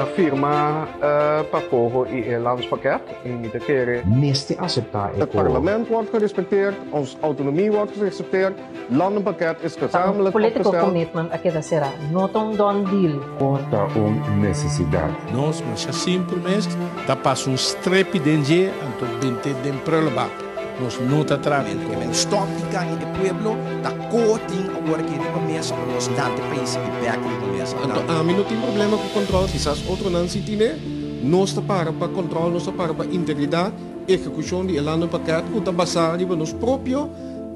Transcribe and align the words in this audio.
afirma 0.00 0.86
uh, 1.02 1.40
pakogo 1.50 2.06
i 2.06 2.38
landspakket 2.38 3.00
in 3.22 3.42
de 3.52 3.58
keren. 3.58 4.02
Neste 4.04 4.58
acceptar 4.58 5.10
Het 5.16 5.30
parlement 5.30 5.88
wordt 5.88 6.10
gerespecteerd, 6.10 6.74
ons 6.90 7.16
autonomie 7.20 7.72
wordt 7.72 7.92
gerespecteerd, 7.92 8.58
landenpakket 8.88 9.56
is 9.62 9.76
gezamenlijk 9.76 10.34
Political 10.34 10.64
opgesteld. 10.64 10.84
commitment 10.84 11.32
aqui 11.32 11.62
será 11.62 11.92
notong 12.12 12.56
don 12.56 12.84
deal. 12.84 13.18
Corta 13.38 13.86
um 13.96 14.40
necessidade. 14.40 15.14
Nós, 15.32 15.62
mas 15.62 16.06
mês, 16.42 16.68
tá 17.06 17.16
passo 17.16 17.50
um 17.50 17.56
strepe 17.56 18.18
de 18.18 18.36
dinheiro, 18.36 18.72
então 18.88 19.08
binte 19.20 19.54
de 19.62 19.72
prolaba. 19.84 20.49
Nós 20.82 20.98
não 20.98 21.24
tá 21.24 21.36
trazendo. 21.36 21.88
que 21.88 21.96
men 21.96 22.10
stop 22.10 22.46
ficar 22.60 22.86
in 22.86 22.96
de 22.96 23.06
pueblo, 23.18 23.56
da 23.82 23.90
coating 24.08 24.66
agora 24.76 25.02
que 25.02 25.18
de 25.18 25.26
começa 25.32 25.74
para 25.74 25.86
nós 25.86 26.08
dante 26.08 26.40
país 26.42 26.74
e 26.74 27.04
back 27.04 27.18
de 27.18 27.36
começa. 27.40 27.76
Então, 27.84 28.20
a 28.20 28.24
mim 28.24 28.34
não 28.34 28.44
tem 28.44 28.58
problema 28.60 28.96
com 28.96 29.08
controle. 29.08 29.48
Quizás 29.48 29.82
outro 29.88 30.10
não 30.10 30.28
se 30.28 30.40
tiver. 30.40 30.78
Nós 31.22 31.50
está 31.50 31.60
para 31.60 31.92
para 31.92 32.08
controle, 32.08 32.52
nós 32.52 32.62
está 32.62 32.72
para 32.72 32.94
para 32.94 33.06
integridade, 33.06 33.74
execução 34.08 34.64
de 34.64 34.76
elano 34.76 35.06
pakket, 35.06 35.44
o 35.54 35.60
tabasar 35.60 36.16
de 36.16 36.24
nos 36.24 36.52
próprio 36.52 37.10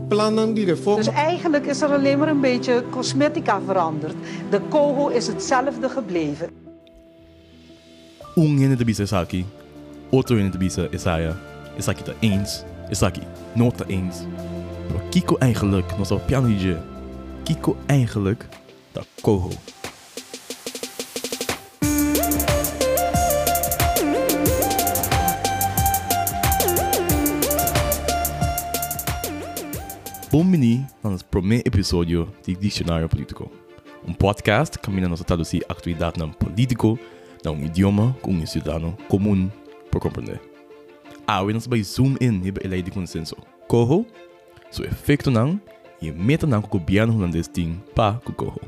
plannen 0.09 0.55
die 0.55 0.65
reforma. 0.65 1.03
Dus 1.03 1.13
eigenlijk 1.13 1.67
is 1.67 1.81
er 1.81 1.93
alleen 1.93 2.19
maar 2.19 2.29
een 2.29 2.41
beetje 2.41 2.85
cosmetica 2.91 3.61
veranderd. 3.67 4.15
De 4.51 4.61
kogo 4.69 5.09
is 5.09 5.27
hetzelfde 5.27 5.89
gebleven. 5.89 6.51
Um 8.35 8.59
ene 8.59 8.77
de 8.77 8.85
bisa 8.85 9.03
is 9.03 9.13
aqui, 9.13 9.47
outro 10.11 10.37
ene 10.37 10.51
de 10.51 10.59
bisa 10.59 10.87
is 10.91 11.07
Aya. 11.07 11.37
Is 11.77 11.89
aqui 11.89 12.03
tá 12.03 12.13
eens, 12.21 12.65
is 12.91 13.03
aqui 13.03 13.23
not 13.55 13.77
tá 13.77 13.85
eens. 13.89 14.27
Maar 14.93 15.03
Kiko 15.11 15.37
eigenlijk, 15.39 15.97
nog 15.97 16.07
zo 16.07 16.19
piano 16.19 16.49
DJ. 16.49 16.77
Kiko 17.43 17.77
eigenlijk, 17.87 18.49
tá 18.93 19.03
Koho. 19.21 19.51
Bom-vindo 30.31 30.85
ao 31.03 31.11
nosso 31.13 31.25
primeiro 31.27 31.63
episódio 31.65 32.29
de 32.45 32.57
Dicionário 32.57 33.09
Político. 33.09 33.51
Um 34.07 34.13
podcast 34.13 34.77
que 34.77 34.85
caminha 34.85 35.09
nos 35.09 35.23
traduzir 35.23 35.65
atualidade 35.69 36.19
não 36.19 36.33
político 36.33 36.99
na 37.45 37.53
um 37.53 37.65
idioma 37.65 38.17
com 38.21 38.33
um 38.33 38.47
cidadão 38.47 38.97
comum 39.09 39.49
por 39.91 40.01
compreender. 40.01 40.54
Ah, 41.27 41.43
nós 41.43 41.67
vamos 41.67 41.87
zoom 41.95 42.17
in 42.21 42.43
a 42.65 42.69
lei 42.69 42.83
de 42.83 42.91
consenso. 42.91 43.37
Corro, 43.67 44.07
seu 44.71 44.85
efeito 44.85 45.31
não 45.31 45.61
e 46.01 46.13
meta 46.13 46.47
não 46.47 46.61
que 46.61 46.69
o 46.69 46.79
governo 46.79 47.17
holandês 47.17 47.49
tem 47.49 47.83
para 47.95 48.21
o 48.27 48.33
corro. 48.33 48.61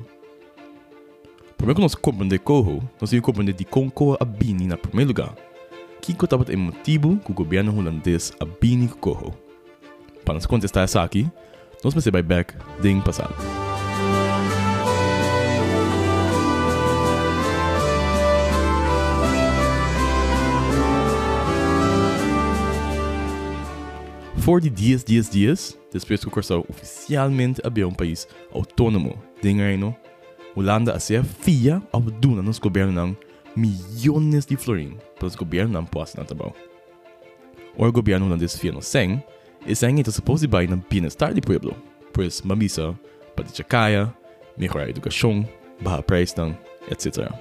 Primeiro 1.57 1.77
que 1.77 1.83
nós 1.83 1.95
compreender 1.95 2.39
corro, 2.39 2.83
nós 3.01 3.11
temos 3.11 3.25
compreender 3.25 3.55
de 3.55 3.65
como 3.65 3.91
corro 3.91 4.17
a 4.21 4.25
bini 4.25 4.67
na 4.67 4.77
primeiro 4.77 5.09
lugar. 5.09 5.34
Que 6.01 6.15
que 6.15 6.25
estava 6.25 6.45
o 6.45 6.59
motivo 6.59 7.17
que 7.19 7.31
o 7.31 7.34
governo 7.34 7.77
holandês 7.77 8.33
a 8.41 8.45
bini 8.45 8.89
com 8.89 8.99
corro. 8.99 9.34
Para 10.25 10.34
nos 10.34 10.47
contestar 10.47 10.84
essa 10.84 11.03
aqui, 11.03 11.29
nós 11.83 11.95
ser 12.03 12.11
back 12.23 12.55
ding 12.81 13.01
passado. 13.01 13.66
Voor 24.47 24.61
die 24.61 24.70
dias, 24.70 25.02
dias, 25.02 25.28
dias, 25.28 25.77
depois 25.92 26.20
que 26.20 26.28
o 26.28 26.30
Corsão 26.30 26.64
oficialmente 26.69 27.61
abriu 27.66 27.89
um 27.89 27.92
país 27.92 28.28
autônomo 28.53 29.20
de 29.42 29.53
Reino, 29.53 29.92
Holanda 30.55 30.92
a 30.92 31.00
ser 31.00 31.25
fia 31.25 31.83
ao 31.91 32.00
duna 32.00 32.42
nos 32.42 32.61
governo 32.61 32.92
ng 32.92 33.16
milhões 33.56 34.47
de 34.47 34.56
florin 34.56 34.98
para 35.19 35.27
os 35.27 35.34
governos 35.34 35.72
não 35.72 35.84
possam 35.84 36.25
trabalhar. 36.25 36.55
O 37.77 37.91
governo 37.91 38.26
holandês 38.26 38.56
fia 38.56 38.71
no 38.71 38.81
sem, 38.81 39.21
e 39.66 39.75
sem 39.75 39.98
está 39.98 40.12
suposto 40.12 40.47
ir 40.47 40.69
na 40.69 40.76
bem-estar 40.76 41.34
do 41.34 41.41
povo, 41.41 41.75
pois 42.12 42.41
mamisa 42.42 42.97
para 43.34 43.47
kaya, 43.65 44.15
melhorar 44.56 44.84
a 44.84 44.91
educação, 44.91 45.44
baixar 45.81 46.04
preço, 46.04 46.56
etc. 46.88 47.32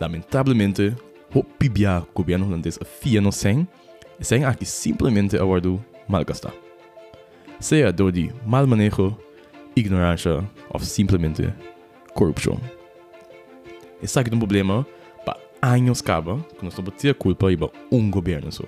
Lamentavelmente, 0.00 0.94
o 1.34 1.42
pibia 1.42 2.06
governo 2.14 2.46
holandês 2.46 2.78
fia 3.00 3.20
no 3.20 3.32
sem, 3.32 3.66
sem 4.20 4.44
aqui 4.44 4.64
simplesmente 4.64 5.36
aguardo 5.36 5.82
mal 6.08 6.24
gastar. 6.24 6.52
Seja 7.58 7.92
door 7.92 8.12
de 8.12 8.32
mal 8.44 8.66
manejo, 8.66 9.16
ignorância 9.76 10.44
ou 10.70 10.80
simplesmente 10.80 11.52
corrupção. 12.14 12.58
Esse 14.02 14.18
aqui 14.18 14.30
é 14.30 14.34
um 14.34 14.38
problema 14.38 14.86
para 15.24 15.38
anos 15.62 16.00
caba, 16.00 16.38
que 16.58 16.64
nós 16.64 16.72
estamos 16.72 17.04
a 17.04 17.14
culpa 17.14 17.46
para 17.56 17.70
um 17.92 18.10
governo 18.10 18.50
só. 18.50 18.64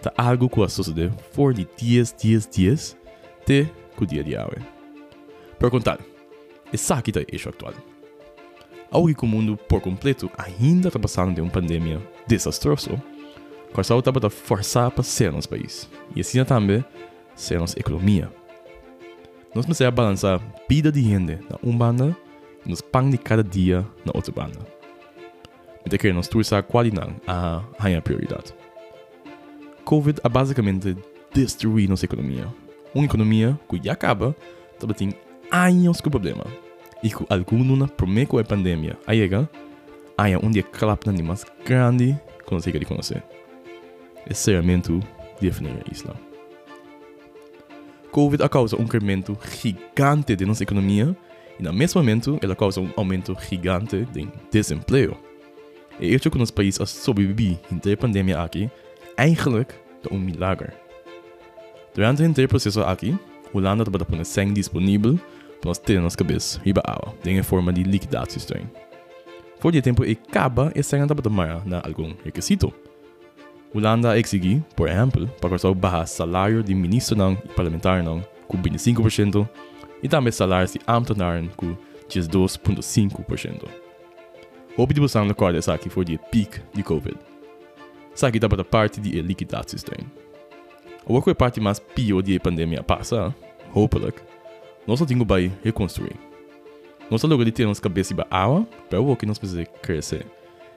Tá 0.00 0.12
algo 0.16 0.48
que 0.48 0.58
vai 0.58 0.68
suceder 0.68 1.10
for 1.32 1.52
de 1.52 1.68
dias, 1.76 2.14
dias, 2.18 2.48
dias, 2.50 2.96
até 3.42 3.68
o 4.00 4.06
dia 4.06 4.24
de 4.24 4.34
hoje. 4.34 4.66
Por 5.58 5.70
contar, 5.70 5.98
esse 6.72 6.92
aqui 6.92 7.12
é 7.18 7.20
o 7.20 7.26
eixo 7.30 7.50
atual. 7.50 7.74
Algo 8.90 9.14
que 9.14 9.24
o 9.24 9.28
mundo 9.28 9.56
por 9.56 9.80
completo 9.80 10.30
ainda 10.38 10.88
está 10.88 10.98
passando 10.98 11.34
de 11.34 11.40
uma 11.40 11.50
pandemia 11.50 12.00
desastrosa, 12.26 12.90
só 13.82 13.98
está 13.98 14.12
para 14.12 14.28
forçar 14.28 14.90
para 14.90 15.02
ser 15.02 15.32
nosso 15.32 15.48
país. 15.48 15.88
E 16.14 16.20
assim 16.20 16.44
também 16.44 16.84
ser 17.34 17.58
nossa 17.58 17.78
economia. 17.78 18.30
Nós 19.54 19.64
precisamos 19.64 19.94
balançar 19.94 20.40
a 20.40 20.62
vida 20.68 20.92
de 20.92 21.02
gente 21.02 21.38
na 21.48 21.56
uma 21.62 21.78
banda 21.78 22.16
e 22.64 22.68
nos 22.68 22.80
pão 22.80 23.08
de 23.08 23.18
cada 23.18 23.42
dia 23.42 23.86
na 24.04 24.12
outra 24.14 24.32
banda. 24.32 24.58
Mas 25.84 25.98
que 25.98 26.12
nós 26.12 26.28
torcer 26.28 26.58
a 26.58 26.62
qualidade 26.62 27.14
a 27.26 27.62
a 27.78 28.02
prioridade. 28.02 28.54
Covid 29.84 30.20
a 30.22 30.28
basicamente 30.28 30.96
destruir 31.32 31.88
nossa 31.88 32.04
economia. 32.04 32.46
Uma 32.94 33.04
economia 33.04 33.58
que 33.68 33.80
já 33.82 33.92
acaba, 33.92 34.36
também 34.78 34.94
tem 34.96 35.14
anos 35.50 36.00
com 36.00 36.10
problema. 36.10 36.44
E 37.02 37.08
que 37.08 37.24
alguns 37.28 37.78
na 37.78 37.88
primeira 37.88 38.44
pandemia 38.44 38.98
a 39.06 39.14
chega, 39.14 39.48
há 40.16 40.24
um 40.42 40.50
dia 40.50 40.62
clap 40.62 41.06
na 41.06 41.22
mais 41.22 41.44
grande 41.64 42.16
que 42.46 42.52
nós 42.52 42.64
de 42.64 42.84
conhecer. 42.84 43.22
Esse 44.28 44.52
é 44.54 44.62
definir 45.40 45.70
a 45.70 45.92
isla. 45.92 46.16
Covid 48.10 48.48
causa 48.48 48.76
um 48.76 48.86
crescimento 48.86 49.38
gigante 49.60 50.34
de 50.34 50.44
nossa 50.44 50.62
economia 50.62 51.16
e 51.58 51.62
no 51.62 51.72
mesmo 51.72 52.00
momento 52.00 52.38
ela 52.42 52.56
causa 52.56 52.80
um 52.80 52.90
aumento 52.96 53.36
gigante 53.48 54.04
de 54.06 54.28
desemprego. 54.50 55.16
E 56.00 56.14
isso 56.14 56.30
que 56.30 56.38
nosso 56.38 56.52
país 56.52 56.80
a 56.80 56.86
sobreviver 56.86 57.58
entre 57.72 57.92
a 57.92 57.96
pandemia 57.96 58.42
aqui 58.42 58.70
eigenlijk 59.16 59.72
de 60.02 60.14
um 60.14 60.18
milagre. 60.18 60.72
Durante 61.94 62.22
o 62.22 62.48
processo 62.48 62.80
aqui, 62.82 63.18
Holanda 63.52 63.82
estava 63.82 64.04
pondo 64.04 64.24
sangue 64.24 64.54
disponível 64.54 65.18
para 65.60 65.68
nós 65.68 65.78
ter 65.78 66.00
nas 66.00 66.16
cabeças 66.16 66.60
riba 66.64 66.82
água, 66.84 67.14
em 67.24 67.42
forma 67.42 67.72
de 67.72 67.82
liquidação. 67.82 68.62
Por 69.60 69.72
de 69.72 69.82
tempo, 69.82 70.02
acaba 70.02 70.72
e 70.74 70.82
sangue 70.82 71.04
estava 71.04 71.20
tomar 71.20 71.66
na 71.66 71.80
algum 71.80 72.14
requisito. 72.24 72.72
Holanda 73.72 74.18
exigi, 74.18 74.62
por 74.74 74.88
exemplo, 74.88 75.28
para 75.40 75.56
que 75.56 75.74
barra 75.74 76.06
salário 76.06 76.62
de 76.62 76.74
ministro 76.74 77.16
não 77.16 77.32
e 77.32 77.48
parlamentar 77.48 78.02
não 78.02 78.22
com 78.48 78.58
25% 78.58 79.48
e 80.02 80.08
também 80.08 80.32
salários 80.32 80.72
de 80.72 80.80
ambtenaren 80.88 81.48
com 81.56 81.76
12,5%. 82.08 83.68
O 84.76 84.82
objetivo 84.82 85.24
na 85.24 85.34
corda 85.34 85.72
aqui 85.72 85.88
foi 85.88 86.04
de 86.04 86.18
pico 86.30 86.58
de 86.74 86.82
Covid. 86.82 87.18
Sa 88.14 88.30
kita 88.30 88.48
pada 88.48 88.64
parte 88.64 89.00
de 89.00 89.22
liquidatie 89.22 89.78
Ook 91.06 91.26
weer 91.26 91.34
parte 91.34 91.60
mais 91.60 91.80
pior 91.80 92.22
de 92.22 92.38
pandemia 92.38 92.82
passa, 92.82 93.34
hopelijk, 93.74 94.22
nós 94.86 95.00
temos 95.00 95.26
que 95.26 95.50
reconstruir. 95.64 96.16
Nós 97.10 97.22
logo 97.22 97.44
de 97.44 97.50
ter 97.50 97.66
nossa 97.66 97.82
cabeça 97.82 98.14
para 98.14 98.26
água, 98.30 98.66
para 98.88 99.00
o 99.00 99.16
que 99.16 99.26
nós 99.26 99.38
precisamos 99.38 99.70
crescer. 99.82 100.26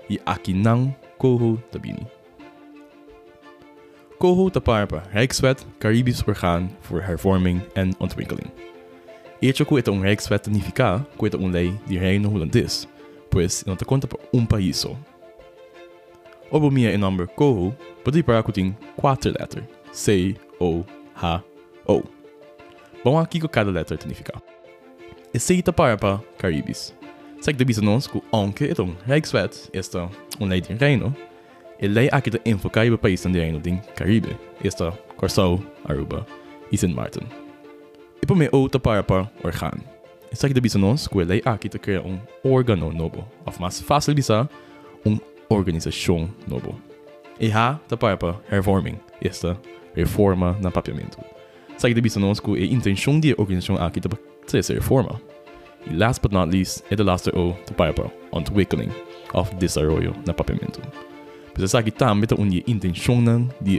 E 0.09 0.19
aqui 0.25 0.53
não 0.53 0.95
corro 1.17 1.62
da 1.71 1.77
bini. 1.77 2.07
Corro 4.23 4.49
da 4.49 4.61
para 4.61 5.03
Rijkswet 5.11 5.65
Caribisch 5.79 6.25
Orgaan 6.25 6.71
voor 6.79 7.01
Hervorming 7.01 7.61
en 7.73 7.93
Ontwikkeling. 7.99 8.49
Este 9.41 9.63
é 9.63 9.91
um 9.91 9.99
Rijkswet 9.99 10.49
que 10.49 11.25
é 11.25 11.37
uma 11.37 11.51
lei 11.51 11.77
de 11.85 11.97
reino 11.97 12.33
holandês, 12.33 12.87
pois 13.29 13.65
não 13.65 13.75
te 13.75 13.83
conta 13.83 14.07
para 14.07 14.17
um 14.33 14.45
país 14.45 14.77
só. 14.77 14.95
Obo 16.49 16.71
minha 16.71 16.93
em 16.93 16.97
nome 16.97 17.27
Koho, 17.35 17.75
pode 18.01 18.19
ir 18.19 18.23
para 18.23 18.41
tem 18.43 18.77
quatro 18.95 19.29
letras. 19.37 19.65
C, 19.91 20.37
O, 20.57 20.85
H, 21.13 21.43
O. 21.85 22.03
Bom 23.03 23.19
aqui 23.19 23.41
com 23.41 23.49
cada 23.49 23.71
letra 23.71 23.97
significa. 23.97 24.41
E 25.33 25.37
C 25.37 25.55
está 25.55 25.73
para 25.73 25.97
para 25.97 26.21
Caribes. 26.37 26.95
Sei 27.41 27.53
que 27.53 27.61
devia 27.61 27.83
nós 27.83 28.07
que 28.07 28.23
onde 28.31 28.69
é 28.69 28.81
um 28.81 28.95
Rijkswet, 29.05 29.69
esta 29.73 30.09
um 30.39 30.45
lei 30.45 30.61
de 30.61 30.71
reino, 30.75 31.13
e 31.79 31.87
lei 31.87 32.09
aqui 32.11 32.29
está 32.29 32.39
enfocar 32.45 32.91
o 32.91 32.97
país 32.97 33.21
de 33.23 33.39
reino 33.39 33.59
de 33.59 33.75
Caribe, 33.95 34.37
esta 34.63 34.91
Corsau, 35.17 35.61
Aruba 35.85 36.25
e 36.71 36.77
St. 36.77 36.93
Martin. 36.93 37.27
E 38.21 38.25
por 38.25 38.37
mim 38.37 38.47
O 38.51 38.65
está 38.65 38.79
para 38.79 39.03
para 39.03 39.29
organ. 39.43 39.79
E 40.31 40.35
sei 40.35 40.49
que 40.49 40.59
devia 40.59 40.79
nós 40.79 41.07
que 41.07 41.19
a 41.19 41.23
lei 41.23 41.41
aqui 41.45 41.67
está 41.67 41.77
criar 41.77 42.01
um 42.01 42.19
órgão 42.43 42.91
novo, 42.91 43.27
of 43.45 43.59
mais 43.61 43.81
fácil 43.81 44.15
bisa 44.15 44.49
uma 45.05 45.19
organização 45.49 46.29
novo. 46.47 46.79
E 47.39 47.51
há 47.51 47.79
também 47.87 48.17
para 48.17 48.39
hervorming, 48.51 48.99
esta 49.21 49.57
reforma 49.95 50.57
na 50.61 50.71
papiamento. 50.71 51.17
Sabe 51.77 51.93
que 52.01 52.19
nós 52.19 52.39
que 52.39 52.51
a 52.51 52.65
intenção 52.65 53.19
da 53.19 53.29
organização 53.37 53.75
aqui 53.77 53.99
também 53.99 54.19
ser 54.47 54.73
reforma. 54.75 55.19
E 55.85 55.93
last 55.93 56.21
but 56.21 56.31
not 56.31 56.49
least, 56.49 56.83
é 56.89 56.95
de 56.95 57.03
laatste 57.03 57.29
o 57.31 57.53
também 57.65 57.93
para 57.93 58.09
ontwikkeling 58.31 58.89
of 59.33 59.53
desarrollo 59.55 60.15
na 60.25 60.33
papiamento. 60.33 60.81
Pois 61.53 61.63
essa 61.63 61.79
aqui 61.79 61.91
também 61.91 62.27
é 62.29 62.33
uma 62.33 62.47
intenção 62.67 63.23
da 63.23 63.33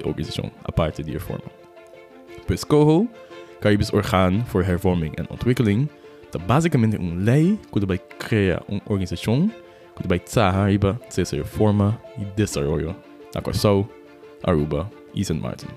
organização, 0.05 0.51
a 0.63 0.71
parte 0.71 1.03
da 1.03 1.13
reforma. 1.13 1.45
Pois 2.47 2.63
COHO, 2.63 3.09
Caribes 3.61 3.93
Orgaan 3.93 4.45
voor 4.47 4.63
Hervorming 4.63 5.13
en 5.19 5.27
Ontwikkeling, 5.31 5.89
dat 6.31 6.43
basicamente 6.47 6.97
uma 6.97 7.17
lei 7.17 7.59
que 7.73 7.87
vai 7.87 7.99
criar 8.19 8.63
uma 8.69 8.81
organização 8.87 9.51
que 9.97 10.09
vai 10.09 10.19
trabalhar 10.19 10.67
riba 10.67 11.01
essa 11.17 11.37
reforma 11.37 12.01
e 12.19 12.25
desarrollo 12.37 12.95
na 13.35 13.41
Corsol, 13.41 13.89
Aruba 14.43 14.91
e 15.15 15.25
St. 15.25 15.35
Martin. 15.35 15.69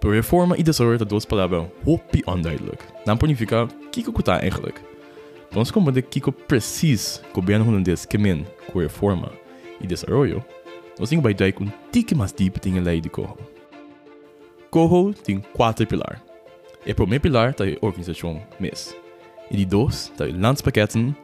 Por 0.00 0.14
reforma 0.14 0.56
e 0.58 0.62
desarrollo 0.62 0.98
dat 0.98 1.08
duas 1.08 1.24
palavras 1.24 1.66
hopi 1.84 2.22
onduidelijk. 2.26 2.84
Não 3.06 3.16
significa 3.16 3.64
o 3.64 3.90
que 3.90 4.02
que 4.02 4.20
está 4.20 4.40
eigenlijk. 4.40 4.80
Vamos 5.50 5.70
compreender 5.70 6.00
o 6.00 6.06
que 6.06 6.20
que 6.20 6.32
precies 6.32 7.22
o 7.30 7.40
governo 7.40 7.66
holandês 7.66 8.04
quer 8.04 8.20
com 8.70 8.78
reforma 8.78 9.45
e 9.80 9.86
desarrollo. 9.86 10.44
Que 10.96 11.34
dar 11.34 11.46
um 11.60 11.70
tique 11.92 12.14
mais 12.14 12.32
deep 12.32 12.58
a 12.66 12.80
lei 12.80 13.00
de 13.00 13.10
COHO. 13.10 13.36
COHO 14.70 15.12
tem 15.12 15.40
quatro 15.40 15.86
pilares. 15.86 16.20
O 16.88 16.94
primeiro 16.94 17.22
pilar 17.22 17.54
é 17.60 17.72
a 17.72 17.86
organisação 17.86 18.42
MES. 18.58 18.96
E 19.50 19.56
de 19.56 19.66
dois 19.66 20.12
o 20.18 20.40
landspakketten. 20.40 21.14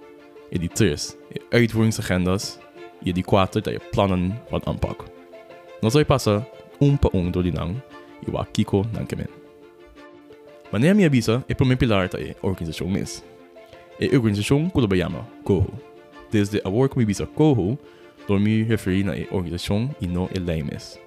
E 0.50 0.58
de 0.58 0.68
três 0.68 1.16
é 1.50 1.56
uitvoeringsagendas. 1.56 2.60
E 3.04 3.12
de 3.12 3.22
quatro 3.22 3.62
é 3.70 3.78
plannen 3.78 4.38
van 4.50 4.60
aanpak. 4.66 5.04
Nós 5.82 5.94
vamos 5.94 6.06
passar 6.06 6.46
um 6.80 6.96
para 6.96 7.16
um 7.16 7.30
door 7.30 7.42
die 7.42 7.52
nang. 7.52 7.82
E 8.26 8.30
o 8.30 8.44
Kiko 8.44 8.86
nang 8.92 9.06
kemen. 9.06 9.26
Wanneer 10.72 10.94
me 10.94 11.04
avisa, 11.04 11.44
o 11.50 11.54
primeiro 11.54 11.78
pilar 11.78 12.10
é 12.14 12.36
a 12.42 12.46
organisação 12.46 12.88
MES. 12.88 13.24
A 14.00 14.14
organização 14.14 14.70
chama 14.72 15.26
COHO. 15.44 15.72
Desde 16.30 16.60
a 16.64 16.68
work 16.68 16.96
me 16.96 17.04
visa 17.04 17.26
COHO, 17.26 17.78
door 18.26 18.40
me 18.40 18.64
na 18.64 19.12
organização 19.30 19.90
e 20.00 20.06
não 20.06 20.24
a 20.24 20.40
lei 20.40 20.62
MES. 20.62 21.00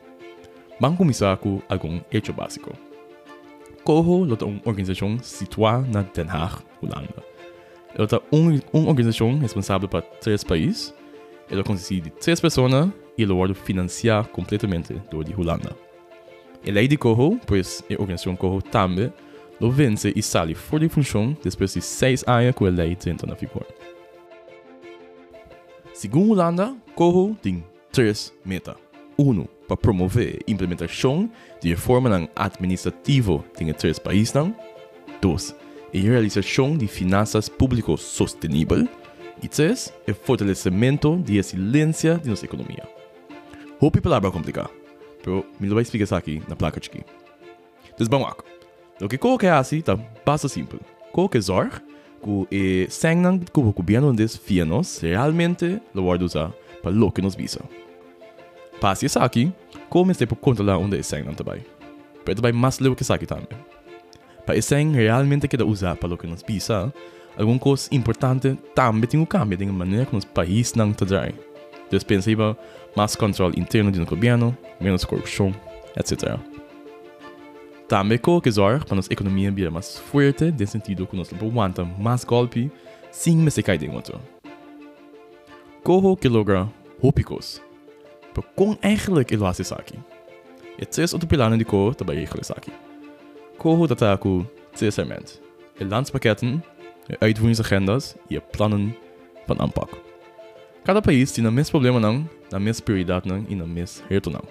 Vamos 0.80 0.98
começar 0.98 1.38
com 1.38 1.62
algum 1.70 2.02
hecho 2.12 2.34
básico. 2.34 2.74
COHO 3.84 4.26
é 4.26 4.44
uma 4.44 4.62
organização 4.66 5.18
situada 5.20 5.88
na 5.88 6.02
Den 6.02 6.28
Haag, 6.28 6.56
Holanda. 6.82 7.24
Ela 7.94 8.08
é 8.12 8.78
uma 8.78 8.90
organização 8.90 9.38
responsável 9.38 9.88
por 9.88 10.02
três 10.02 10.44
países. 10.44 10.94
Ela 11.50 11.64
consiste 11.64 12.02
de 12.02 12.10
três 12.10 12.40
pessoas 12.40 12.90
e 13.18 13.24
ela 13.24 13.52
é 13.52 13.54
financiada 13.54 14.28
completamente 14.28 14.94
de 14.94 15.36
Holanda. 15.40 15.76
A 16.68 16.72
lei 16.72 16.88
de 16.88 16.98
COHO, 16.98 17.40
pois 17.46 17.84
a 17.90 17.94
organização 17.94 18.36
COHO 18.36 18.62
também, 18.62 19.14
lo 19.62 19.72
vence 19.72 20.12
e 20.16 20.22
sai 20.22 20.54
fora 20.56 20.82
de 20.82 20.90
função 20.90 21.38
depois 21.42 21.74
de 21.74 21.82
seis 21.82 22.24
anos 22.28 22.56
que 22.56 22.66
a 22.66 22.70
lei 22.70 22.98
entra 23.06 23.28
na 23.28 23.36
vigor. 23.36 23.66
Segundo 25.96 26.32
Holanda, 26.32 26.76
COHO 26.94 27.38
tem 27.42 27.64
três 27.90 28.34
metas. 28.44 28.76
1. 29.18 29.46
Para 29.66 29.78
promover 29.78 30.42
a 30.46 30.52
implementação 30.52 31.32
de 31.62 31.70
reforma 31.70 32.30
administrativa 32.36 33.42
em 33.62 33.72
três 33.72 33.98
países. 33.98 34.34
2. 35.22 35.56
A 35.94 35.98
realização 35.98 36.78
de 36.78 36.86
finanças 36.86 37.48
públicas 37.48 38.02
sustentáveis. 38.02 38.90
E 39.42 39.48
3. 39.48 39.94
O 40.10 40.14
fortalecimento 40.14 41.16
da 41.16 41.32
resiliência 41.32 42.18
de 42.18 42.30
nossa 42.30 42.44
economia. 42.44 42.84
Houve 43.80 44.02
palavra 44.02 44.30
complicada, 44.30 44.70
mas 45.26 45.46
me 45.62 45.70
vou 45.70 45.80
explicar 45.80 46.18
aqui 46.18 46.44
na 46.50 46.58
placa 46.58 46.78
aqui. 46.78 47.06
Então, 47.94 48.06
vamos 48.10 48.28
lá. 48.28 48.36
O 49.00 49.08
que 49.08 49.18
qualquer 49.18 49.54
assim 49.54 49.78
está 49.78 49.96
bastante 50.26 50.56
simples. 50.56 50.82
Qualquer 51.14 51.40
zorg 51.40 51.72
que 52.26 52.30
o 52.30 52.48
sangue 52.90 53.46
que 53.46 53.60
o 53.60 53.72
governo 53.72 54.12
desfia 54.12 54.66
nos 54.66 55.00
realmente 55.00 55.80
lo 55.94 56.04
pode 56.04 56.24
usar 56.24 56.52
para 56.82 56.92
o 56.92 57.12
que 57.12 57.22
nos 57.22 57.36
visa. 57.36 57.62
Passe 58.82 59.06
isso 59.06 59.20
aqui, 59.20 59.54
comecei 59.90 60.26
por 60.26 60.36
controlar 60.38 60.78
onde 60.78 60.98
esse 60.98 61.10
sangue 61.10 61.28
não 61.28 61.36
trabalha. 61.36 61.64
Mas 62.26 62.36
também 62.36 62.52
mais 62.52 62.80
leu 62.80 62.96
que 62.96 63.04
isso 63.04 63.14
aqui 63.14 63.26
também. 63.26 63.48
Para 64.46 64.58
esse 64.58 64.70
sangue 64.70 64.98
realmente 64.98 65.48
querer 65.48 65.64
usar 65.64 65.96
para 65.96 66.14
o 66.14 66.18
que 66.18 66.26
nos 66.28 66.42
visa, 66.42 66.92
alguma 67.38 67.60
coisa 67.60 67.88
importante 67.92 68.58
também 68.74 69.08
tem 69.08 69.20
um 69.20 69.26
cambio 69.26 69.58
de 69.58 69.66
maneira 69.68 70.06
que 70.06 70.16
nos 70.16 70.26
países 70.26 70.74
não 70.74 70.92
trabalham. 70.94 71.36
Então, 71.88 72.00
pensei 72.00 72.36
mais 72.96 73.16
controle 73.16 73.60
interno 73.60 73.92
do 73.92 74.06
governo, 74.06 74.58
menos 74.82 75.06
corrupção, 75.06 75.54
etc. 75.96 76.40
Também 77.88 78.18
com 78.18 78.42
que 78.42 78.50
zorg 78.50 78.84
para 78.86 78.96
nossa 78.96 79.14
economia 79.14 79.54
ser 79.54 79.70
mais 79.70 79.98
forte, 79.98 80.52
no 80.52 80.68
sentido 80.68 81.06
que 81.06 81.16
nós 81.16 81.32
não 81.32 81.48
aguenta 81.50 81.86
mais 81.86 82.24
golpe, 82.24 82.72
sem 83.12 83.38
me 83.38 83.52
se 83.52 83.62
cair 83.62 83.78
de 83.78 83.88
outro. 83.88 84.20
Corro 85.84 86.18
que 86.18 86.28
logra 86.28 86.68
hópicos. 87.02 87.62
Pero 88.34 88.44
kung 88.56 88.76
eigenlijk 88.82 89.32
ilo 89.32 89.46
asi 89.46 89.64
sa 89.64 89.76
akin. 89.76 90.04
E 90.78 90.86
tres 90.86 91.14
outro 91.14 91.28
pilanen 91.28 91.58
de 91.58 91.64
ko 91.64 91.94
tabay 91.94 92.18
eigenlijk 92.18 92.44
sa 92.44 92.56
akin. 92.58 92.74
Ko 93.58 93.88
data 93.88 94.18
ku 94.18 94.44
tsesament. 94.74 95.40
E 95.80 95.84
landspakketten, 95.86 96.64
e 97.08 97.16
uitvoeringsagendas 97.22 98.16
e 98.30 98.40
plannen 98.52 98.96
van 99.48 99.60
aanpak. 99.60 99.94
Cada 100.84 101.02
país 101.02 101.32
tem 101.32 101.46
a 101.46 101.52
mesma 101.52 101.72
problema 101.72 102.00
não, 102.00 102.28
na 102.52 102.60
mesma 102.60 102.84
prioridade 102.84 103.30
não 103.30 103.46
e 103.48 103.56
na 103.56 103.66
mesma 103.66 104.06
reto 104.10 104.30
não. 104.30 104.44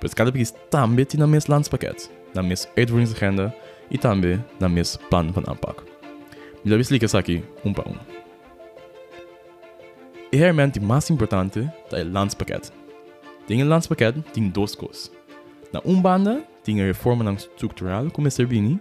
Pois 0.00 0.14
cada 0.14 0.32
país 0.32 0.52
também 0.70 1.04
tem 1.04 1.22
a 1.22 1.26
mesma 1.26 1.54
landspakket, 1.54 2.10
na 2.34 2.42
mesma 2.42 2.70
uitvoeringsagenda 2.76 3.54
e 3.90 3.98
também 3.98 4.42
na 4.58 4.68
mesma 4.68 5.02
plan 5.08 5.30
van 5.30 5.44
aanpak. 5.46 5.82
Melhor 6.64 6.80
explicar 6.80 7.06
isso 7.06 7.18
aqui 7.18 7.42
um 7.64 7.72
para 7.72 7.88
um. 7.88 7.96
E 10.32 10.36
realmente 10.36 10.80
mais 10.80 11.10
importante 11.10 11.68
é 11.92 12.02
o 12.02 12.12
landspakket. 12.12 12.70
Tem 13.46 13.62
um 13.62 13.68
landspakket 13.68 14.16
tem 14.32 14.48
duas 14.48 14.74
coisas. 14.74 15.10
Na 15.72 15.80
uma 15.84 16.00
banda 16.00 16.42
tem 16.62 16.80
a 16.80 16.86
reforma 16.86 17.30
estrutural 17.32 18.10
como 18.10 18.30
servini, 18.30 18.80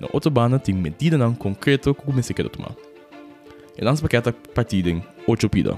na 0.00 0.08
outra 0.12 0.30
banda 0.30 0.58
tem 0.58 0.74
medida 0.74 1.18
concreta 1.38 1.92
como 1.92 2.22
se 2.22 2.32
quer 2.32 2.48
tomar. 2.48 2.72
O 3.78 3.84
landspakket 3.84 4.28
é 4.28 4.32
partido 4.32 4.88
em 4.88 5.02
oito 5.26 5.50
pidas, 5.50 5.76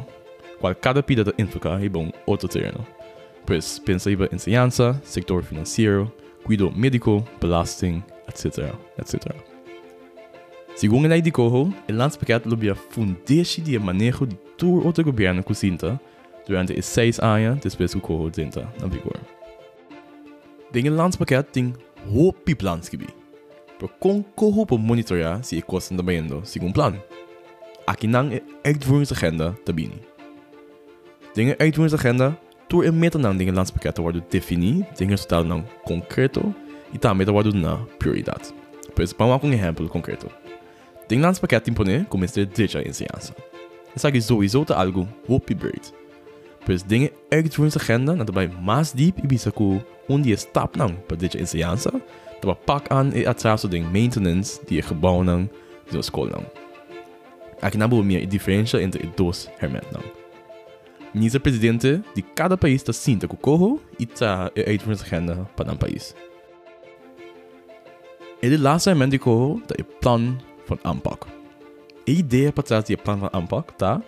qual 0.60 0.74
cada 0.74 1.02
pida 1.02 1.24
da 1.24 1.32
enfocar 1.38 1.82
é 1.82 1.98
um 1.98 2.12
outro 2.26 2.48
terreno. 2.48 2.86
Pois 3.46 3.78
pensa 3.78 4.10
em 4.10 4.16
ensinança, 4.32 5.00
setor 5.02 5.42
financeiro, 5.42 6.12
cuidado 6.48 6.72
médico, 6.74 7.22
belasting, 7.38 8.02
etc. 8.26 8.72
etc. 8.96 9.36
Segundo 10.74 11.04
a 11.04 11.08
lei 11.08 11.20
de 11.20 11.30
COHO, 11.30 11.64
o 11.64 11.92
landspakket 11.92 12.46
lobia 12.46 12.74
fundeer 12.74 13.44
de 13.44 13.78
manejo 13.78 14.26
de 14.26 14.34
todo 14.56 14.86
outro 14.86 15.04
governo 15.04 15.42
que 15.42 15.52
durante 16.46 16.72
os 16.72 16.86
seis 16.86 17.20
anos 17.20 17.60
depois 17.60 17.92
que 17.92 17.98
o 17.98 18.00
COHO 18.00 18.30
entra 18.38 18.66
na 18.80 18.86
vigor. 18.86 19.20
Ding 20.72 20.88
landspakket 20.88 21.50
tem 21.52 21.74
hoop 22.10 22.54
plans 22.54 22.88
gibi. 22.88 23.08
Pero 23.78 23.92
com 24.00 24.22
COHO 24.22 24.64
para 24.64 24.78
monitorar 24.78 25.34
a 25.34 25.62
coisa 25.62 25.84
está 25.84 25.96
trabalhando 25.96 26.40
segundo 26.46 26.72
plano. 26.72 27.02
Aqui 27.86 28.06
door 32.68 32.84
een 32.84 32.98
meta 32.98 33.18
não 33.18 33.36
dingen 33.36 33.54
landspakketten 33.54 34.02
worden 34.02 34.24
definir, 34.28 34.86
dingen 34.96 35.16
totaal 35.16 35.44
não 35.44 35.64
concreto 35.84 36.54
e 36.92 36.98
também 36.98 37.26
worden 37.26 37.60
na 37.60 37.78
prioridade. 37.98 38.52
Pois 38.94 39.12
vamos 39.12 39.40
com 39.40 39.48
um 39.48 39.52
exemplo 39.52 39.88
concreto. 39.88 40.28
Tem 41.06 41.20
landspakket 41.20 41.68
impone 41.68 42.04
como 42.08 42.24
este 42.24 42.46
dicha 42.46 42.82
ensinança. 42.82 43.34
Essa 43.96 44.08
aqui 44.08 44.20
sowieso 44.20 44.64
te 44.64 44.72
algo 44.72 45.08
hoop 45.26 45.54
bird. 45.54 45.92
Pois 46.66 46.82
dingen 46.82 47.10
uitvoeringsagenda 47.30 48.14
na 48.14 48.24
daarbij 48.24 48.50
mais 48.60 48.92
diep 48.92 49.18
ibisa 49.18 49.50
ku 49.50 49.80
um 50.08 50.20
dia 50.20 50.36
stap 50.36 50.76
não 50.76 50.94
para 51.06 51.16
dicha 51.16 51.38
ensinança, 51.38 51.90
daarbij 52.40 52.64
pak 52.64 52.90
aan 52.90 53.12
e 53.14 53.26
atraso 53.26 53.68
ding 53.68 53.90
maintenance 53.90 54.60
die 54.66 54.82
gebouw 54.82 55.22
não 55.22 55.48
de 55.88 55.96
uma 55.96 56.00
escola 56.00 56.30
não. 56.30 56.44
Aqui 57.60 57.78
na 57.78 57.88
boa 57.88 58.04
minha 58.04 58.26
diferença 58.26 58.82
entre 58.82 59.06
os 59.06 59.14
dois 59.16 59.50
hermet 59.60 59.86
não. 59.92 60.27
Minister-presidente 61.14 62.02
de 62.14 62.22
cada 62.22 62.56
país 62.56 62.76
está 62.76 62.92
cinta 62.92 63.26
com 63.26 63.34
o 63.34 63.38
corro 63.38 63.80
e 63.98 64.04
está 64.04 64.46
a 64.46 64.70
uitvoeringsagenda 64.70 65.48
para 65.56 65.72
um 65.72 65.76
país. 65.76 66.14
E 68.42 68.48
de 68.48 68.56
laatste 68.56 68.90
element 68.90 69.10
de 69.10 69.18
corro 69.18 69.58
está 69.58 69.74
o 69.80 69.84
plan 69.84 70.38
van 70.68 70.78
aanpak. 70.84 71.26
A 72.06 72.10
ideia 72.10 72.52
para 72.52 72.62
trás 72.62 72.84
do 72.84 72.96
plan 72.98 73.16
van 73.16 73.30
aanpak 73.32 73.72
está 73.72 74.02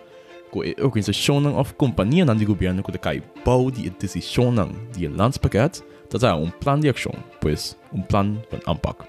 com 0.51 0.61
a 0.61 0.83
organização 0.83 1.59
of 1.59 1.73
companhia 1.73 2.25
do 2.25 2.45
governo 2.45 2.83
que 2.83 2.97
cai 2.97 3.23
bau 3.43 3.71
de 3.71 3.89
decisão 3.89 4.53
de 4.91 5.07
landspakket, 5.07 5.81
está 6.13 6.35
um 6.35 6.49
plan 6.49 6.79
de 6.79 6.89
ação, 6.89 7.13
pois 7.39 7.77
um 7.91 8.01
plan 8.01 8.37
van 8.51 8.59
aanpak. 8.67 9.05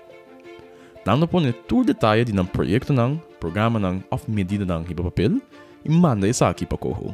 Não 1.05 1.27
põe 1.27 1.53
todo 1.53 1.87
detalhe 1.87 2.25
de 2.25 2.41
um 2.41 2.45
projeto 2.45 2.93
não, 2.93 3.21
programa 3.39 3.79
não, 3.79 4.03
of 4.11 4.31
medida 4.31 4.65
não 4.65 4.83
em 4.83 4.95
papel 4.95 5.41
e 5.85 5.91
manda 5.91 6.29
isso 6.29 6.45
aqui 6.45 6.65
para 6.65 6.79
corro. 6.79 7.13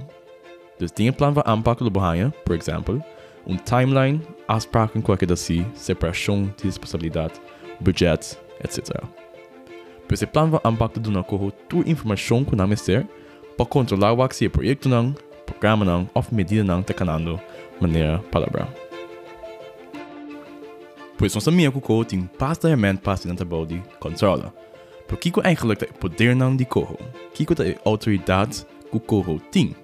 Dus 0.79 0.93
dingen 0.93 1.15
plan 1.15 1.35
van 1.35 1.45
aanpak 1.45 1.81
lo 1.81 1.91
behangen, 1.91 2.35
por 2.45 2.55
exemplo, 2.55 3.01
een 3.47 3.63
timeline, 3.63 4.21
afspraken 4.47 5.03
qualquer 5.03 5.29
dasi, 5.29 5.67
separação 5.75 6.53
de 6.57 6.63
responsabilidade, 6.63 7.33
budget, 7.79 8.39
etc. 8.61 8.79
Pues 10.07 10.21
el 10.21 10.29
plan 10.29 10.51
van 10.51 10.61
aanpak 10.63 10.93
te 10.93 11.01
doen 11.01 11.13
na 11.13 11.23
coho 11.23 11.53
tu 11.67 11.83
informação 11.85 12.45
com 12.45 12.57
name 12.57 12.77
ser, 12.77 13.07
para 13.57 13.67
controlar 13.67 14.13
o 14.13 14.29
que 14.29 14.45
é 14.45 14.49
projeto 14.49 14.89
nang, 14.89 15.15
programa 15.45 15.85
nang, 15.85 16.09
of 16.15 16.33
medida 16.33 16.63
nang 16.63 16.83
te 16.83 16.95
canando, 16.95 17.41
maneira 17.81 18.19
palavra. 18.31 18.69
Pois 21.19 21.35
nossa 21.35 21.51
minha 21.51 21.73
coco 21.73 22.05
tem 22.05 22.31
pastoramente 22.39 23.03
pasta 23.03 23.27
na 23.27 23.45
body 23.45 23.83
controla. 23.99 24.55
Por 25.09 25.19
Kiko 25.19 25.41
eigenlijk 25.41 25.81
de 25.81 25.87
poder 25.99 26.37
nang 26.37 26.57
di 26.57 26.65
coho. 26.65 26.97
Kiko 27.35 27.55
de 27.55 27.77
autoridade 27.85 28.65
que 28.93 29.01
coho 29.01 29.41
tem. 29.51 29.75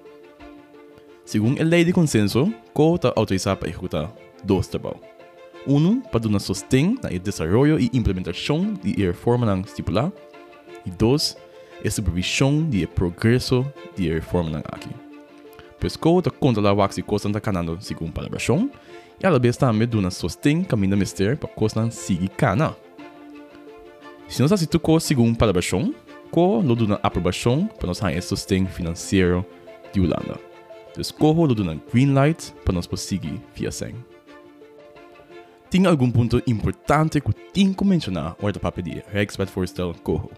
Segundo 1.25 1.59
a 1.59 1.63
lei 1.63 1.83
de 1.83 1.91
consenso, 1.91 2.53
coho 2.71 2.95
está 2.95 3.11
autorizado 3.15 3.59
para 3.59 3.69
executar 3.69 4.13
dois 4.43 4.67
trabalhos. 4.67 5.01
Uno, 5.65 6.03
para 6.11 6.19
dar 6.19 6.39
sostén 6.39 6.99
na 7.01 7.09
desarrollo 7.09 7.79
e 7.79 7.89
implementação 7.93 8.75
de 8.75 8.91
reforma 9.03 9.43
nang 9.43 9.65
estipular. 9.65 10.11
E 10.85 10.91
dois, 10.91 11.35
a 11.83 11.89
supervisão 11.89 12.63
de 12.69 12.85
progresso 12.85 13.65
de 13.95 14.07
reforma 14.07 14.61
aqui. 14.71 14.89
Pois 15.79 15.97
coho 15.97 16.19
está 16.19 16.29
controlar 16.29 16.73
o 16.73 16.87
que 16.87 16.93
se 16.93 17.01
costa 17.01 17.27
está 17.27 17.41
canando 17.41 17.81
segundo 17.81 18.13
palabração, 18.13 18.69
e 19.19 19.25
ela 19.25 19.39
vez 19.39 19.57
também 19.57 19.87
dá 19.87 20.11
sostén 20.11 20.63
caminho 20.63 20.95
mister 20.95 21.37
para 21.37 21.49
costa 21.49 21.89
seguir 21.89 22.29
cana. 22.29 22.75
Se 24.27 24.43
nós 24.43 24.51
assistimos 24.51 25.03
segundo 25.03 25.35
palabração, 25.35 25.91
co 26.29 26.61
lo 26.61 26.75
dá 26.75 26.99
aprovação 27.01 27.65
para 27.65 27.87
nós 27.87 27.99
ter 27.99 28.21
sostén 28.21 28.67
financeiro 28.67 29.43
de 29.91 30.01
Holanda. 30.01 30.54
Lo 30.97 31.55
dá 31.55 31.75
green 31.91 32.13
light 32.13 32.53
para 32.63 32.73
nós 32.73 32.87
seguir 32.97 33.41
via 33.53 33.71
sem. 33.71 33.95
Tem 35.69 35.85
algum 35.85 36.09
ponto 36.09 36.41
importante 36.47 37.19
que 37.19 37.33
tem 37.33 37.73
que 37.73 37.85
mencionar 37.85 38.35
hora 38.41 38.59
para 38.59 38.71
pedir 38.71 39.03
Rijkswetsvoorstel 39.11 39.93
coho. 40.03 40.31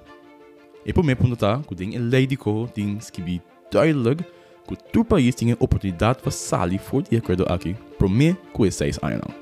E 0.85 0.93
meu 1.03 1.15
ponto 1.15 1.35
tá, 1.35 1.61
que 1.67 1.75
tem 1.75 1.95
a 1.95 1.99
lei 1.99 2.25
de 2.25 2.37
coho 2.37 2.67
tem 2.67 2.97
que 2.97 3.41
duidelijk 3.71 4.23
que 4.67 4.75
todo 4.91 5.05
país 5.05 5.35
tem 5.35 5.51
a 5.51 5.57
oportunidade 5.59 6.21
para 6.21 6.31
sair 6.31 6.77
for 6.77 7.01
de 7.01 7.15
acordo 7.15 7.45
aqui, 7.47 7.75
por 7.97 8.09
mim 8.09 8.35
que 8.53 8.67
é 8.67 8.71
seis 8.71 8.99
anos. 9.01 9.33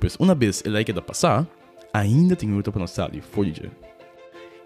Pois 0.00 0.16
uma 0.16 0.34
vez 0.34 0.62
a 0.66 0.70
lei 0.70 0.84
que 0.84 0.92
passar, 0.94 1.46
ainda 1.92 2.34
tem 2.34 2.50
luta 2.50 2.72
para 2.72 2.80
nós 2.80 2.90
sair 2.90 3.20
for 3.20 3.44
de 3.44 3.70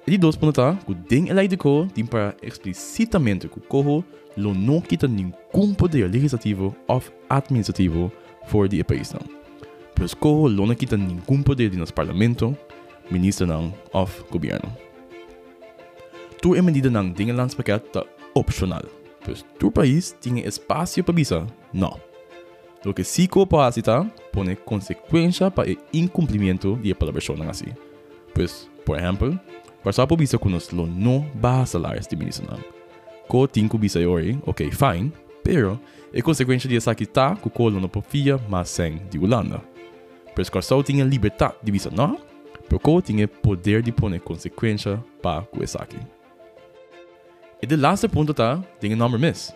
E 0.06 0.10
de 0.12 0.18
dois 0.18 0.36
pontos 0.36 0.56
tá, 0.56 0.76
que 0.84 0.94
tem 0.94 1.30
a 1.30 1.34
lei 1.34 1.46
de 1.46 1.56
coho 1.56 1.86
tem 1.86 2.04
para 2.04 2.34
explicitamente 2.42 3.48
que 3.48 3.58
o 3.58 3.60
coho 3.60 4.04
lo 4.36 4.52
não 4.54 4.80
quita 4.80 5.06
nenhum 5.06 5.74
poder 5.74 6.10
legislativo 6.10 6.74
ou 6.88 7.02
administrativo 7.28 8.10
for 8.46 8.68
de 8.68 8.82
país 8.82 9.12
não. 9.12 9.20
Pois 9.94 10.14
coho 10.14 10.48
lo 10.48 10.66
não 10.66 10.74
quita 10.74 10.96
nenhum 10.96 11.42
poder 11.42 11.70
de 11.70 11.76
nosso 11.76 11.94
parlamento, 11.94 12.56
ministro 13.10 13.46
não 13.46 13.72
ou 13.92 14.08
governo. 14.30 14.76
Tu 16.40 16.56
é 16.56 16.62
medida 16.62 16.90
não 16.90 17.12
tem 17.12 17.30
landspaket 17.30 17.84
tá 17.92 18.04
opcional. 18.34 18.82
Pois 19.24 19.44
tu 19.58 19.70
país 19.70 20.10
tem 20.20 20.40
espaço 20.40 21.02
para 21.04 21.14
visa? 21.14 21.46
Não. 21.72 22.00
Lo 22.84 22.92
que 22.92 23.04
sí 23.04 23.28
capacita 23.28 24.04
pone 24.32 24.56
consequência 24.56 25.48
para 25.52 25.70
o 25.70 25.76
incumprimento 25.92 26.76
de 26.82 26.92
palabração 26.94 27.36
assim. 27.48 27.66
Pois, 28.34 28.68
por 28.84 28.98
exemplo, 28.98 29.38
para 29.82 30.06
por 30.06 30.18
visa 30.18 30.38
que 30.38 30.48
nós 30.48 30.70
lo 30.70 30.86
não 30.86 31.20
baja 31.34 31.66
salários 31.66 32.06
de 32.06 32.16
ministro 32.16 32.46
não. 32.50 32.58
Co 33.28 33.48
tem 33.48 33.68
que 33.68 33.78
visa 33.78 34.06
ori, 34.08 34.38
ok, 34.46 34.70
fine, 34.70 35.12
pero 35.42 35.80
é 36.12 36.22
consequência 36.22 36.68
de 36.68 36.76
essa 36.76 36.94
que 36.94 37.06
tá 37.06 37.34
que 37.34 37.48
o 37.48 37.70
não 37.70 37.88
profia 37.88 38.38
mas 38.48 38.68
sem 38.68 38.98
de 39.10 39.18
Holanda. 39.18 39.60
Só 40.62 40.82
tem 40.82 41.02
liberdade 41.02 41.54
de 41.62 41.72
visa 41.72 41.90
não, 41.90 42.18
co 42.80 43.02
tem 43.02 43.26
poder 43.26 43.82
de 43.82 43.92
pôr 43.92 44.18
consequência 44.20 45.02
para 45.20 45.46
o 45.52 45.62
essa 45.62 45.82
aqui. 45.82 45.98
E 47.60 47.66
de 47.66 47.76
laatste 47.76 48.08
ponto 48.08 48.34
tá, 48.34 48.62
tem 48.80 48.94
number 48.94 49.20
miss. 49.20 49.54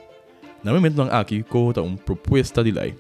Normalmente 0.63 0.97
lang 0.97 1.11
aqui 1.13 1.43
ko 1.43 1.73
ta 1.73 1.83
uma 1.83 1.97
proposta 1.97 2.63
de 2.63 2.73
lei. 2.73 2.97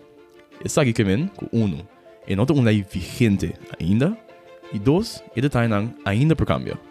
Essa 0.64 0.82
aqui 0.82 0.92
que 0.92 1.04
men, 1.04 1.28
ko 1.28 1.48
uno, 1.52 1.86
e 2.26 2.34
não 2.34 2.46
uma 2.50 2.64
lei 2.64 2.82
vigente 2.82 3.54
ainda, 3.78 4.16
e 4.72 4.78
dois, 4.78 5.22
e 5.34 5.40
nang 5.68 5.94
ainda 6.04 6.34
por 6.34 6.46
cambio. 6.46 6.85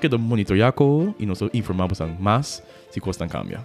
Queda 0.00 0.18
monitorear 0.18 0.72
ko 0.72 1.14
e 1.18 1.26
nós 1.26 1.40
informamos 1.54 2.00
ang 2.00 2.16
mais 2.18 2.62
se 2.90 3.00
costan 3.00 3.28
cambia. 3.28 3.64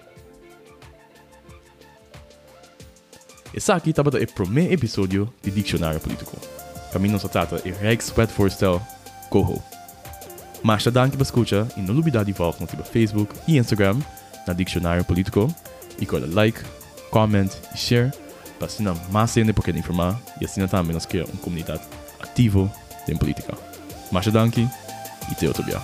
Essa 3.53 3.75
aqui 3.75 3.89
estava 3.89 4.09
o 4.09 4.27
primeiro 4.33 4.73
episódio 4.73 5.33
de 5.41 5.49
Dicionário 5.49 5.99
Político. 5.99 6.37
Caminho 6.93 7.19
se 7.19 7.27
trata 7.27 7.57
de 7.57 7.71
Rijkswetvoorstel 7.71 8.79
Coho. 9.29 9.61
Mas 10.61 10.83
já 10.83 10.91
danke 10.91 11.19
escuta 11.21 11.67
e 11.75 11.81
não 11.81 11.95
olvidar 11.95 12.23
de 12.23 12.33
voltar 12.33 12.61
no 12.61 12.67
Facebook 12.83 13.33
e 13.47 13.57
Instagram 13.57 13.97
na 14.45 14.53
Dicionário 14.53 15.03
Político 15.03 15.53
e 15.99 16.05
cola 16.05 16.27
like, 16.31 16.61
comment 17.09 17.49
e 17.73 17.77
share 17.77 18.11
para 18.57 18.67
assim 18.67 18.83
mais 19.11 19.33
gente 19.33 19.53
porque 19.53 19.71
informar 19.71 20.19
e 20.41 20.45
assim 20.45 20.65
também 20.67 20.93
nós 20.93 21.05
criar 21.05 21.25
uma 21.25 21.41
comunidade 21.41 21.81
ativa 22.19 22.71
em 23.07 23.15
política. 23.15 23.57
Mas 24.11 24.27
danke 24.27 24.67
e 25.29 25.36
te 25.36 25.48
outro 25.48 25.63
dia. 25.63 25.81